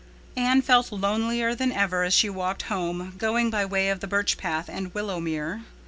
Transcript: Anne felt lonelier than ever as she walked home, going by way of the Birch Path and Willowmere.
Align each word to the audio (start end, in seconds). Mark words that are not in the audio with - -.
Anne 0.35 0.63
felt 0.63 0.91
lonelier 0.91 1.53
than 1.53 1.71
ever 1.71 2.01
as 2.01 2.11
she 2.11 2.27
walked 2.27 2.63
home, 2.63 3.13
going 3.19 3.51
by 3.51 3.63
way 3.63 3.87
of 3.87 3.99
the 3.99 4.07
Birch 4.07 4.35
Path 4.35 4.67
and 4.67 4.91
Willowmere. 4.95 5.61